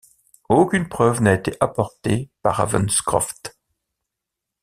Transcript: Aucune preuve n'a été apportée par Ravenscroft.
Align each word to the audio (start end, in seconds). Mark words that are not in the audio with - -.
Aucune 0.49 0.89
preuve 0.89 1.21
n'a 1.21 1.35
été 1.35 1.55
apportée 1.59 2.31
par 2.41 2.55
Ravenscroft. 2.55 3.55